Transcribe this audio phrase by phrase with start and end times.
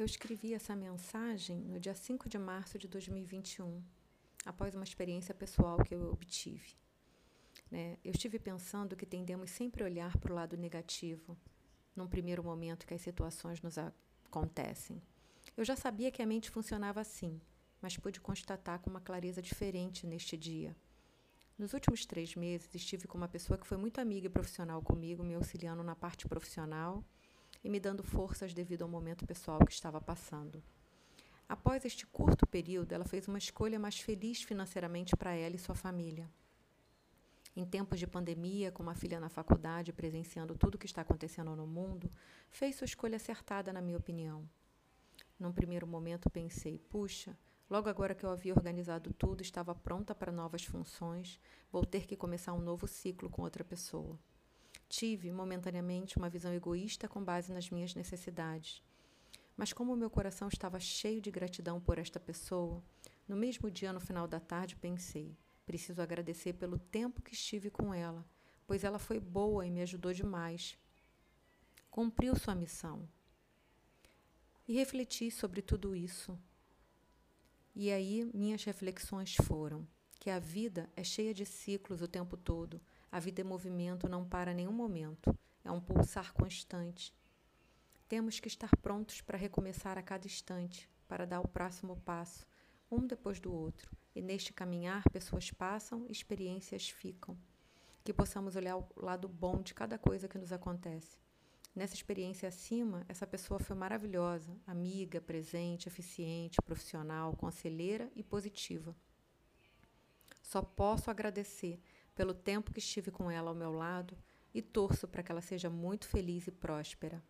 [0.00, 3.82] Eu escrevi essa mensagem no dia 5 de março de 2021,
[4.46, 6.74] após uma experiência pessoal que eu obtive.
[7.70, 7.98] Né?
[8.02, 11.36] Eu estive pensando que tendemos sempre a olhar para o lado negativo,
[11.94, 15.02] num primeiro momento que as situações nos acontecem.
[15.54, 17.38] Eu já sabia que a mente funcionava assim,
[17.78, 20.74] mas pude constatar com uma clareza diferente neste dia.
[21.58, 25.22] Nos últimos três meses, estive com uma pessoa que foi muito amiga e profissional comigo,
[25.22, 27.04] me auxiliando na parte profissional
[27.62, 30.62] e me dando forças devido ao momento pessoal que estava passando.
[31.48, 35.74] Após este curto período, ela fez uma escolha mais feliz financeiramente para ela e sua
[35.74, 36.30] família.
[37.56, 41.56] Em tempos de pandemia, com uma filha na faculdade, presenciando tudo o que está acontecendo
[41.56, 42.10] no mundo,
[42.48, 44.48] fez sua escolha acertada, na minha opinião.
[45.38, 47.36] Num primeiro momento pensei, puxa,
[47.68, 51.40] logo agora que eu havia organizado tudo, estava pronta para novas funções,
[51.72, 54.16] vou ter que começar um novo ciclo com outra pessoa.
[54.90, 58.82] Tive, momentaneamente, uma visão egoísta com base nas minhas necessidades.
[59.56, 62.82] Mas, como meu coração estava cheio de gratidão por esta pessoa,
[63.28, 67.94] no mesmo dia, no final da tarde, pensei: preciso agradecer pelo tempo que estive com
[67.94, 68.26] ela,
[68.66, 70.76] pois ela foi boa e me ajudou demais.
[71.88, 73.08] Cumpriu sua missão.
[74.66, 76.36] E refleti sobre tudo isso.
[77.76, 79.86] E aí, minhas reflexões foram
[80.18, 82.80] que a vida é cheia de ciclos o tempo todo
[83.12, 85.36] a vida é movimento, não para nenhum momento.
[85.64, 87.12] É um pulsar constante.
[88.08, 92.46] Temos que estar prontos para recomeçar a cada instante, para dar o próximo passo,
[92.90, 93.90] um depois do outro.
[94.14, 97.36] E neste caminhar, pessoas passam, experiências ficam.
[98.02, 101.18] Que possamos olhar o lado bom de cada coisa que nos acontece.
[101.74, 108.96] Nessa experiência acima, essa pessoa foi maravilhosa, amiga, presente, eficiente, profissional, conselheira e positiva.
[110.42, 111.80] Só posso agradecer
[112.14, 114.16] pelo tempo que estive com ela ao meu lado
[114.52, 117.22] e torço para que ela seja muito feliz e próspera.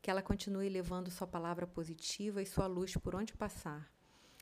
[0.00, 3.90] Que ela continue levando sua palavra positiva e sua luz por onde passar.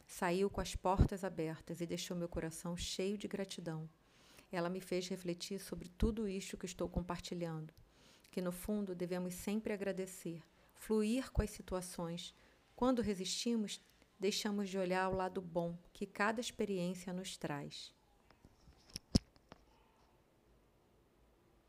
[0.06, 3.88] Saiu com as portas abertas e deixou meu coração cheio de gratidão.
[4.50, 7.72] Ela me fez refletir sobre tudo isto que estou compartilhando.
[8.31, 10.42] Que no fundo devemos sempre agradecer,
[10.75, 12.34] fluir com as situações.
[12.75, 13.81] Quando resistimos,
[14.19, 17.94] deixamos de olhar o lado bom que cada experiência nos traz.